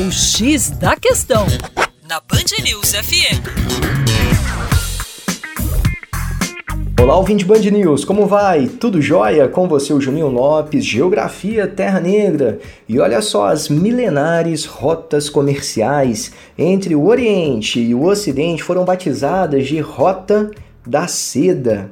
[0.00, 1.44] O X da Questão,
[2.08, 3.42] na Band News FM.
[7.02, 8.68] Olá, ouvinte Band News, como vai?
[8.68, 9.48] Tudo jóia?
[9.48, 12.60] Com você, o Juninho Lopes, Geografia Terra Negra.
[12.88, 19.66] E olha só as milenares rotas comerciais entre o Oriente e o Ocidente foram batizadas
[19.66, 20.48] de Rota
[20.88, 21.90] da Seda.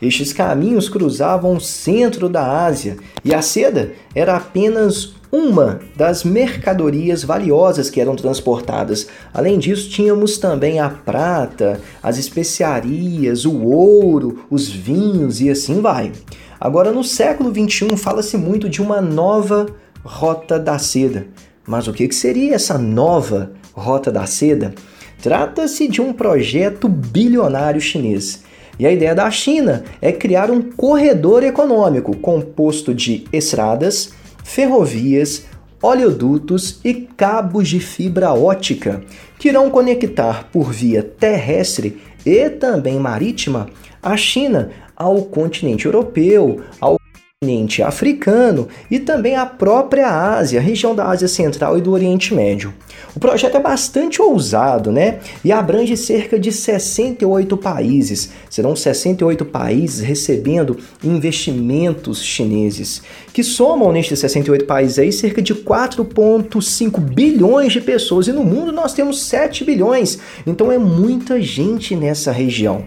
[0.00, 7.22] Estes caminhos cruzavam o centro da Ásia e a seda era apenas uma das mercadorias
[7.22, 9.08] valiosas que eram transportadas.
[9.32, 16.12] Além disso, tínhamos também a prata, as especiarias, o ouro, os vinhos e assim vai.
[16.58, 19.66] Agora, no século XXI, fala-se muito de uma nova
[20.02, 21.26] rota da seda.
[21.66, 24.74] Mas o que seria essa nova rota da seda?
[25.22, 28.44] Trata-se de um projeto bilionário chinês.
[28.78, 34.10] E a ideia da China é criar um corredor econômico composto de estradas,
[34.44, 35.46] ferrovias,
[35.82, 39.02] oleodutos e cabos de fibra ótica
[39.38, 43.68] que irão conectar por via terrestre e também marítima
[44.02, 46.97] a China ao continente europeu, ao
[47.40, 52.74] continente africano e também a própria Ásia, região da Ásia Central e do Oriente Médio.
[53.14, 55.20] O projeto é bastante ousado, né?
[55.44, 58.30] E abrange cerca de 68 países.
[58.50, 66.98] Serão 68 países recebendo investimentos chineses, que somam nestes 68 países aí cerca de 4,5
[67.00, 68.26] bilhões de pessoas.
[68.26, 70.18] E no mundo nós temos 7 bilhões.
[70.44, 72.84] Então é muita gente nessa região.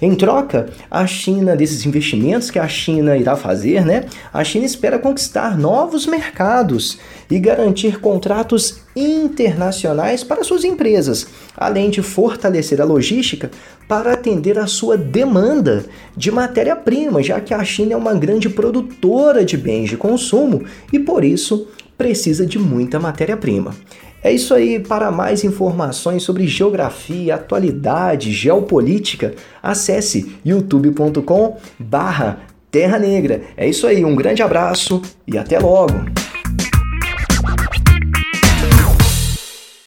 [0.00, 3.91] Em troca, a China, desses investimentos que a China irá fazer, né?
[4.32, 6.98] A China espera conquistar novos mercados
[7.30, 11.26] e garantir contratos internacionais para suas empresas,
[11.56, 13.50] além de fortalecer a logística
[13.88, 15.84] para atender a sua demanda
[16.16, 20.98] de matéria-prima, já que a China é uma grande produtora de bens de consumo e
[20.98, 23.74] por isso precisa de muita matéria-prima.
[24.22, 24.78] É isso aí.
[24.78, 33.42] Para mais informações sobre geografia, atualidade, geopolítica, acesse youtube.com/barra Terra Negra.
[33.54, 34.02] É isso aí.
[34.02, 36.21] Um grande abraço e até logo.